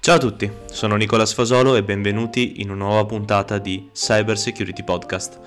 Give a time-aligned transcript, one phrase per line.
[0.00, 4.82] Ciao a tutti, sono Nicola Sfasolo e benvenuti in una nuova puntata di Cyber Security
[4.82, 5.38] Podcast,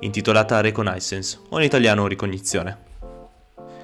[0.00, 2.78] intitolata Reconnaissance, o in italiano ricognizione.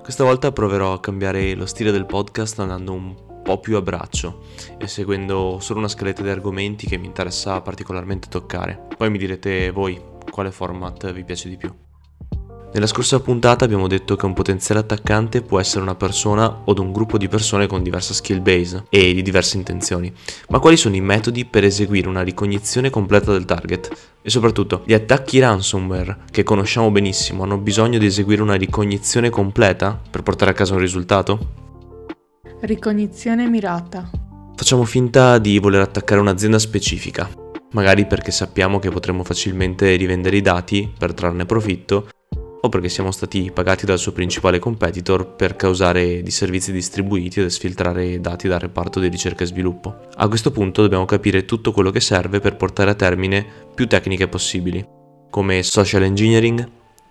[0.00, 4.44] Questa volta proverò a cambiare lo stile del podcast andando un po' più a braccio
[4.78, 8.86] e seguendo solo una scaletta di argomenti che mi interessa particolarmente toccare.
[8.96, 10.00] Poi mi direte voi
[10.30, 11.81] quale format vi piace di più.
[12.74, 16.90] Nella scorsa puntata abbiamo detto che un potenziale attaccante può essere una persona o un
[16.90, 20.10] gruppo di persone con diversa skill base e di diverse intenzioni.
[20.48, 23.90] Ma quali sono i metodi per eseguire una ricognizione completa del target?
[24.22, 30.00] E soprattutto, gli attacchi ransomware, che conosciamo benissimo, hanno bisogno di eseguire una ricognizione completa
[30.10, 31.48] per portare a casa un risultato?
[32.60, 34.10] Ricognizione mirata.
[34.56, 37.28] Facciamo finta di voler attaccare un'azienda specifica,
[37.72, 42.06] magari perché sappiamo che potremo facilmente rivendere i dati per trarne profitto
[42.64, 47.46] o perché siamo stati pagati dal suo principale competitor per causare di servizi distribuiti ed
[47.46, 50.08] esfiltrare dati dal reparto di ricerca e sviluppo.
[50.14, 54.28] A questo punto dobbiamo capire tutto quello che serve per portare a termine più tecniche
[54.28, 54.84] possibili,
[55.28, 56.68] come social engineering,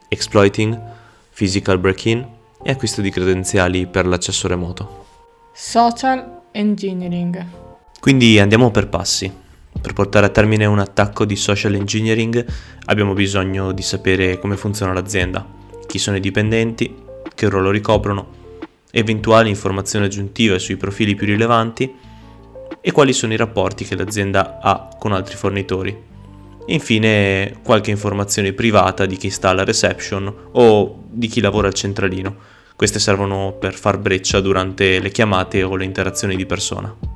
[0.07, 0.79] exploiting,
[1.33, 2.25] physical break-in
[2.63, 5.05] e acquisto di credenziali per l'accesso remoto.
[5.53, 7.45] Social engineering.
[7.99, 9.40] Quindi andiamo per passi.
[9.81, 12.45] Per portare a termine un attacco di social engineering
[12.85, 15.45] abbiamo bisogno di sapere come funziona l'azienda,
[15.87, 16.95] chi sono i dipendenti,
[17.33, 18.39] che ruolo ricoprono,
[18.91, 21.91] eventuali informazioni aggiuntive sui profili più rilevanti
[22.79, 26.09] e quali sono i rapporti che l'azienda ha con altri fornitori.
[26.67, 32.35] Infine qualche informazione privata di chi sta alla reception o di chi lavora al centralino.
[32.75, 37.10] Queste servono per far breccia durante le chiamate o le interazioni di persona.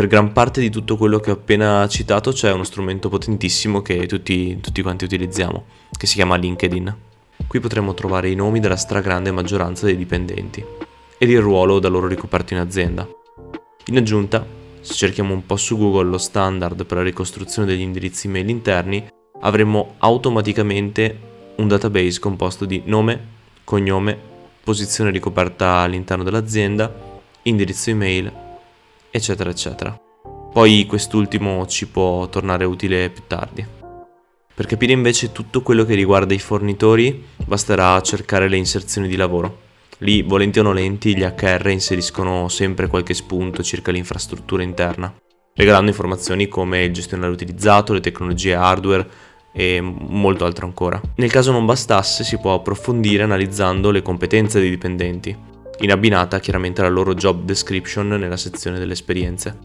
[0.00, 4.06] Per gran parte di tutto quello che ho appena citato c'è uno strumento potentissimo che
[4.06, 6.96] tutti, tutti quanti utilizziamo, che si chiama LinkedIn.
[7.46, 10.64] Qui potremo trovare i nomi della stragrande maggioranza dei dipendenti
[11.18, 13.06] ed il ruolo da loro ricoperto in azienda.
[13.88, 14.46] In aggiunta,
[14.80, 19.06] se cerchiamo un po' su Google lo standard per la ricostruzione degli indirizzi mail interni,
[19.40, 21.18] avremo automaticamente
[21.56, 23.26] un database composto di nome,
[23.64, 24.18] cognome,
[24.64, 26.90] posizione ricoperta all'interno dell'azienda,
[27.42, 28.48] indirizzo email
[29.10, 29.98] eccetera eccetera.
[30.52, 33.64] Poi quest'ultimo ci può tornare utile più tardi.
[34.52, 39.68] Per capire invece tutto quello che riguarda i fornitori basterà cercare le inserzioni di lavoro.
[39.98, 45.14] Lì, volenti o nolenti, gli HR inseriscono sempre qualche spunto circa l'infrastruttura interna,
[45.54, 49.08] regalando informazioni come il gestionale utilizzato, le tecnologie hardware
[49.52, 51.00] e molto altro ancora.
[51.16, 55.36] Nel caso non bastasse, si può approfondire analizzando le competenze dei dipendenti,
[55.80, 59.58] in abbinata chiaramente alla loro job description nella sezione delle esperienze.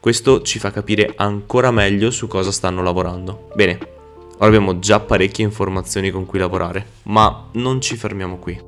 [0.00, 3.50] Questo ci fa capire ancora meglio su cosa stanno lavorando.
[3.54, 3.78] Bene,
[4.38, 8.60] ora abbiamo già parecchie informazioni con cui lavorare, ma non ci fermiamo qui.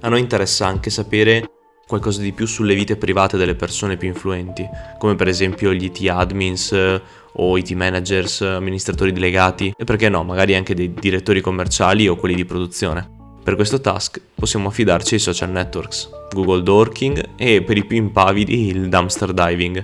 [0.00, 1.48] A noi interessa anche sapere
[1.86, 4.66] qualcosa di più sulle vite private delle persone più influenti,
[4.98, 7.00] come per esempio gli IT admins
[7.34, 12.34] o IT managers, amministratori delegati e perché no, magari anche dei direttori commerciali o quelli
[12.34, 13.11] di produzione.
[13.42, 18.68] Per questo task possiamo affidarci ai social networks, Google Dorking e per i più impavidi
[18.68, 19.82] il dumpster diving.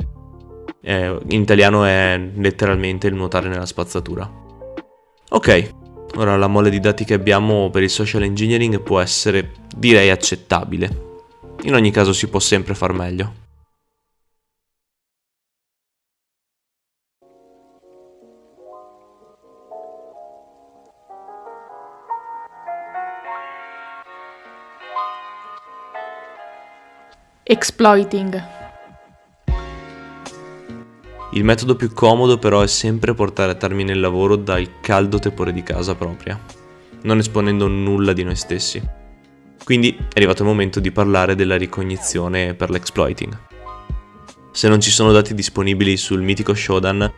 [0.80, 4.30] Eh, in italiano è letteralmente il nuotare nella spazzatura.
[5.30, 5.70] Ok,
[6.16, 11.06] ora la mole di dati che abbiamo per il social engineering può essere, direi, accettabile.
[11.62, 13.37] In ogni caso si può sempre far meglio.
[27.50, 28.42] Exploiting.
[31.32, 35.54] Il metodo più comodo però è sempre portare a termine il lavoro dal caldo tepore
[35.54, 36.38] di casa propria,
[37.04, 38.86] non esponendo nulla di noi stessi.
[39.64, 43.38] Quindi è arrivato il momento di parlare della ricognizione per l'exploiting.
[44.52, 47.10] Se non ci sono dati disponibili sul mitico Shodan,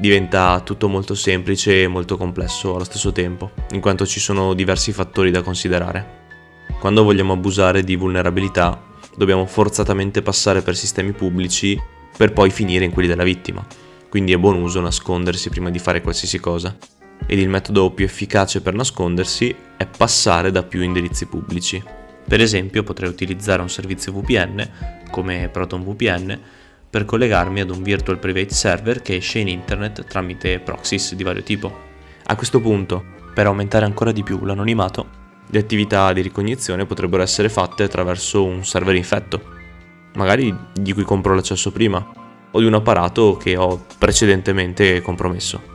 [0.00, 4.90] diventa tutto molto semplice e molto complesso allo stesso tempo, in quanto ci sono diversi
[4.92, 6.24] fattori da considerare.
[6.80, 8.85] Quando vogliamo abusare di vulnerabilità,
[9.16, 11.80] dobbiamo forzatamente passare per sistemi pubblici
[12.16, 13.66] per poi finire in quelli della vittima.
[14.08, 16.76] Quindi è buon uso nascondersi prima di fare qualsiasi cosa.
[17.26, 21.82] Ed il metodo più efficace per nascondersi è passare da più indirizzi pubblici.
[22.26, 24.70] Per esempio potrei utilizzare un servizio VPN,
[25.10, 26.40] come ProtonVPN,
[26.88, 31.42] per collegarmi ad un virtual private server che esce in internet tramite proxies di vario
[31.42, 31.84] tipo.
[32.24, 33.04] A questo punto,
[33.34, 35.15] per aumentare ancora di più l'anonimato,
[35.48, 39.42] le attività di ricognizione potrebbero essere fatte attraverso un server infetto,
[40.14, 42.04] magari di cui compro l'accesso prima,
[42.50, 45.74] o di un apparato che ho precedentemente compromesso.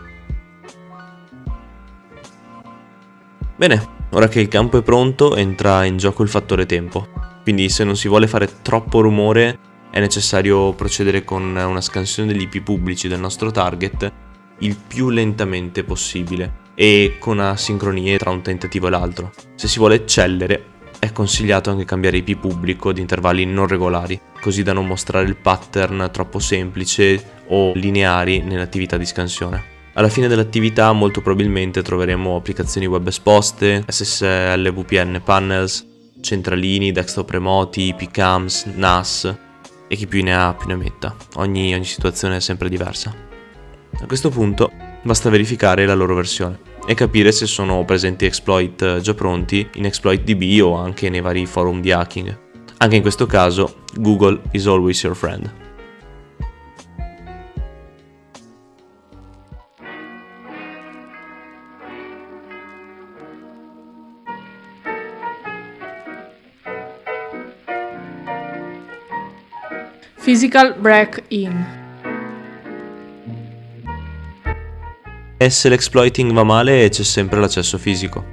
[3.56, 7.08] Bene, ora che il campo è pronto entra in gioco il fattore tempo,
[7.44, 9.60] quindi se non si vuole fare troppo rumore
[9.92, 14.12] è necessario procedere con una scansione degli IP pubblici del nostro target
[14.60, 19.32] il più lentamente possibile e con asincronie tra un tentativo e l'altro.
[19.56, 20.66] Se si vuole eccellere,
[21.00, 25.36] è consigliato anche cambiare IP pubblico ad intervalli non regolari, così da non mostrare il
[25.36, 29.64] pattern troppo semplice o lineari nell'attività di scansione.
[29.94, 35.86] Alla fine dell'attività molto probabilmente troveremo applicazioni web esposte, SSL VPN panels,
[36.22, 39.38] centralini, desktop remoti, PCAMs, NAS
[39.88, 41.16] e chi più ne ha più ne metta.
[41.36, 43.14] Ogni, ogni situazione è sempre diversa.
[44.00, 44.72] A questo punto
[45.04, 50.62] basta verificare la loro versione e capire se sono presenti exploit già pronti in ExploitDB
[50.64, 52.38] o anche nei vari forum di hacking.
[52.78, 55.52] Anche in questo caso Google is always your friend.
[70.24, 71.81] Physical break-in.
[75.42, 78.24] E se l'exploiting va male c'è sempre l'accesso fisico.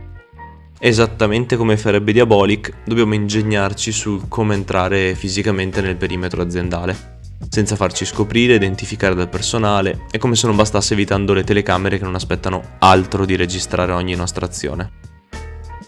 [0.79, 8.05] Esattamente come farebbe Diabolic, dobbiamo ingegnarci su come entrare fisicamente nel perimetro aziendale, senza farci
[8.05, 12.63] scoprire, identificare dal personale e come se non bastasse evitando le telecamere che non aspettano
[12.81, 14.91] altro di registrare ogni nostra azione.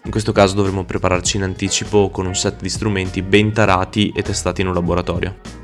[0.05, 4.23] In questo caso dovremo prepararci in anticipo con un set di strumenti ben tarati e
[4.23, 5.60] testati in un laboratorio.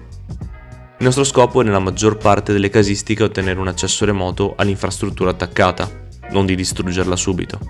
[0.98, 5.90] Il nostro scopo è nella maggior parte delle casistiche ottenere un accesso remoto all'infrastruttura attaccata,
[6.30, 7.60] non di distruggerla subito.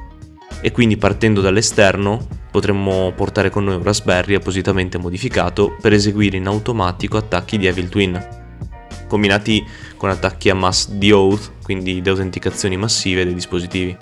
[0.61, 6.47] E quindi partendo dall'esterno potremmo portare con noi un Raspberry appositamente modificato per eseguire in
[6.47, 8.29] automatico attacchi di Evil Twin,
[9.09, 13.97] combinati con attacchi a mass de-oath, quindi deautenticazioni massive dei dispositivi.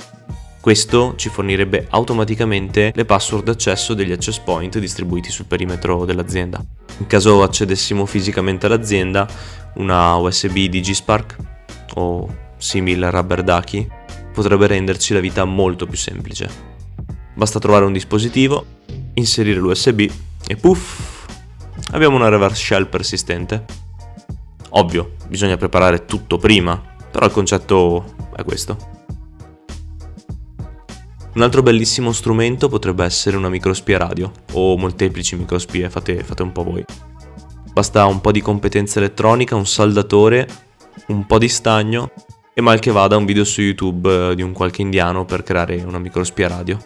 [0.60, 6.62] Questo ci fornirebbe automaticamente le password d'accesso degli access point distribuiti sul perimetro dell'azienda.
[6.98, 9.26] In caso accedessimo fisicamente all'azienda,
[9.74, 11.36] una USB DigiSpark
[11.94, 13.86] o simile Rubber Ducky
[14.32, 16.72] potrebbe renderci la vita molto più semplice.
[17.34, 18.64] Basta trovare un dispositivo,
[19.14, 20.10] inserire l'USB
[20.46, 21.22] e puff,
[21.92, 23.64] abbiamo una reverse shell persistente.
[24.70, 26.80] Ovvio, bisogna preparare tutto prima,
[27.10, 29.03] però il concetto è questo.
[31.34, 36.52] Un altro bellissimo strumento potrebbe essere una microspia radio o molteplici microspie, fate, fate un
[36.52, 36.84] po' voi.
[37.72, 40.46] Basta un po' di competenza elettronica, un saldatore,
[41.08, 42.12] un po' di stagno
[42.54, 45.82] e mal che vada un video su YouTube eh, di un qualche indiano per creare
[45.82, 46.78] una microspia radio.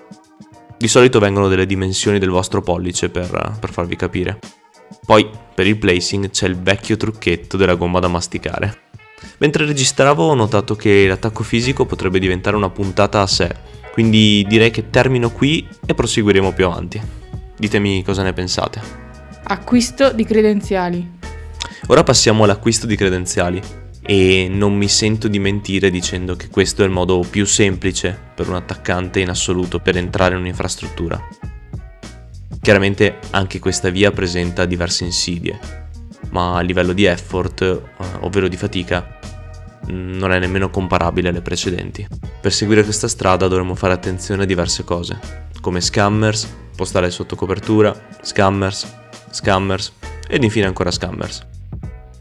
[0.78, 4.38] Di solito vengono delle dimensioni del vostro pollice per, per farvi capire.
[5.04, 8.84] Poi, per il placing, c'è il vecchio trucchetto della gomma da masticare.
[9.38, 14.70] Mentre registravo ho notato che l'attacco fisico potrebbe diventare una puntata a sé quindi direi
[14.70, 17.02] che termino qui e proseguiremo più avanti.
[17.56, 18.80] Ditemi cosa ne pensate.
[19.42, 21.18] Acquisto di credenziali.
[21.88, 23.60] Ora passiamo all'acquisto di credenziali
[24.00, 28.48] e non mi sento di mentire dicendo che questo è il modo più semplice per
[28.48, 31.20] un attaccante in assoluto per entrare in un'infrastruttura.
[32.60, 35.58] Chiaramente anche questa via presenta diverse insidie,
[36.30, 37.80] ma a livello di effort, eh,
[38.20, 39.17] ovvero di fatica,
[39.88, 42.06] non è nemmeno comparabile alle precedenti.
[42.40, 45.18] Per seguire questa strada dovremo fare attenzione a diverse cose,
[45.60, 48.96] come scammers, postale sotto copertura, scammers,
[49.30, 49.92] scammers
[50.28, 51.46] ed infine ancora scammers.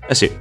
[0.07, 0.31] Eh sì,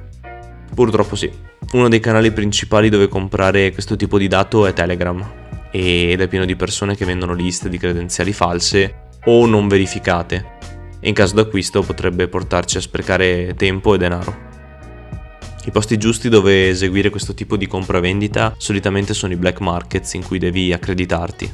[0.73, 1.31] purtroppo sì.
[1.73, 6.45] Uno dei canali principali dove comprare questo tipo di dato è Telegram ed è pieno
[6.45, 10.55] di persone che vendono liste di credenziali false o non verificate
[10.99, 14.46] e in caso d'acquisto potrebbe portarci a sprecare tempo e denaro.
[15.67, 20.23] I posti giusti dove eseguire questo tipo di compravendita solitamente sono i black markets in
[20.23, 21.53] cui devi accreditarti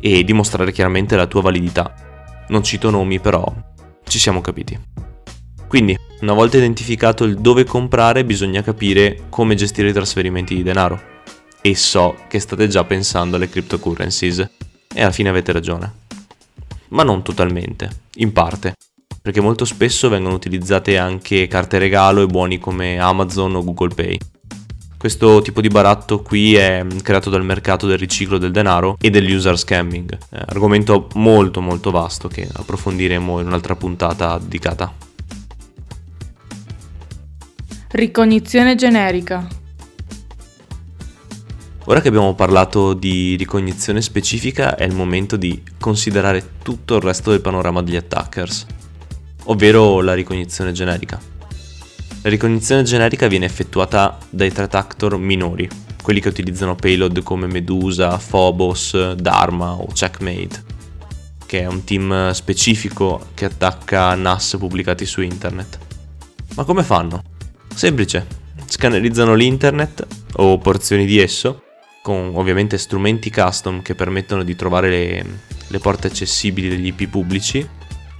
[0.00, 2.44] e dimostrare chiaramente la tua validità.
[2.48, 3.44] Non cito nomi però
[4.04, 4.80] ci siamo capiti.
[5.68, 10.98] Quindi, una volta identificato il dove comprare, bisogna capire come gestire i trasferimenti di denaro.
[11.60, 14.38] E so che state già pensando alle cryptocurrencies.
[14.94, 15.92] E alla fine avete ragione.
[16.88, 18.76] Ma non totalmente, in parte
[19.22, 24.18] perché molto spesso vengono utilizzate anche carte regalo e buoni come Amazon o Google Pay.
[24.98, 29.56] Questo tipo di baratto qui è creato dal mercato del riciclo del denaro e dell'user
[29.56, 34.92] scamming, eh, argomento molto molto vasto che approfondiremo in un'altra puntata dedicata.
[37.90, 39.46] Ricognizione generica.
[41.86, 47.30] Ora che abbiamo parlato di ricognizione specifica è il momento di considerare tutto il resto
[47.30, 48.66] del panorama degli attackers
[49.44, 51.20] ovvero la ricognizione generica.
[52.22, 55.68] La ricognizione generica viene effettuata dai threat actor minori,
[56.02, 60.64] quelli che utilizzano payload come Medusa, Phobos, Dharma o Checkmate,
[61.46, 65.78] che è un team specifico che attacca NAS pubblicati su internet.
[66.54, 67.22] Ma come fanno?
[67.74, 68.26] Semplice,
[68.66, 71.62] scannerizzano l'internet o porzioni di esso
[72.02, 75.24] con ovviamente strumenti custom che permettono di trovare le,
[75.68, 77.66] le porte accessibili degli IP pubblici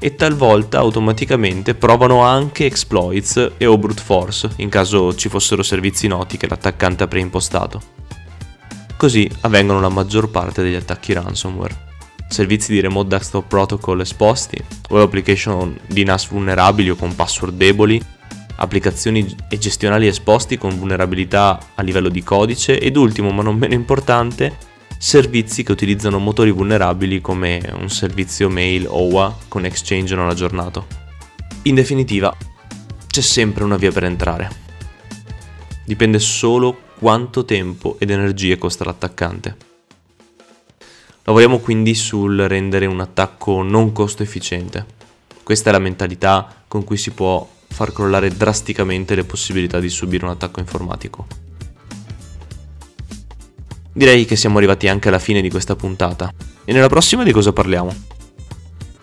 [0.04, 6.08] e talvolta automaticamente provano anche exploits e o brute force in caso ci fossero servizi
[6.08, 7.80] noti che l'attaccante ha preimpostato.
[8.96, 11.90] Così avvengono la maggior parte degli attacchi ransomware.
[12.28, 18.02] Servizi di remote desktop protocol esposti, web application di NAS vulnerabili o con password deboli,
[18.56, 23.74] applicazioni e gestionali esposti con vulnerabilità a livello di codice ed ultimo ma non meno
[23.74, 24.56] importante,
[25.04, 30.86] servizi che utilizzano motori vulnerabili come un servizio mail OWA con Exchange non aggiornato.
[31.62, 32.32] In definitiva,
[33.08, 34.48] c'è sempre una via per entrare.
[35.84, 39.56] Dipende solo quanto tempo ed energie costa l'attaccante.
[41.24, 44.86] Lavoriamo quindi sul rendere un attacco non costo efficiente.
[45.42, 50.24] Questa è la mentalità con cui si può far crollare drasticamente le possibilità di subire
[50.24, 51.41] un attacco informatico.
[53.92, 56.32] Direi che siamo arrivati anche alla fine di questa puntata.
[56.64, 57.94] E nella prossima di cosa parliamo?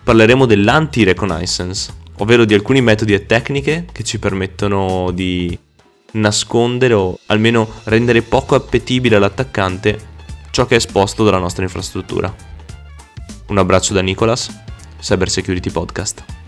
[0.02, 5.56] Parleremo dell'anti-reconnaissance, ovvero di alcuni metodi e tecniche che ci permettono di
[6.12, 10.08] nascondere o almeno rendere poco appetibile all'attaccante
[10.50, 12.34] ciò che è esposto dalla nostra infrastruttura.
[13.46, 14.50] Un abbraccio da Nicolas,
[14.98, 16.39] Cyber Security Podcast.